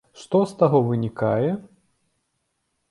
[0.21, 1.51] Што з таго вынікае?